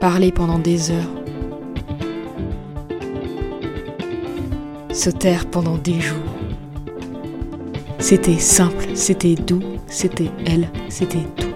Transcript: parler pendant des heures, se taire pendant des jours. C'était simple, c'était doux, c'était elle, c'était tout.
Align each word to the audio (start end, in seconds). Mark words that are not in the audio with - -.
parler 0.00 0.30
pendant 0.30 0.60
des 0.60 0.92
heures, 0.92 1.10
se 4.92 5.10
taire 5.10 5.46
pendant 5.46 5.76
des 5.76 6.00
jours. 6.00 6.18
C'était 7.98 8.38
simple, 8.38 8.86
c'était 8.94 9.34
doux, 9.34 9.62
c'était 9.88 10.30
elle, 10.46 10.68
c'était 10.88 11.24
tout. 11.36 11.47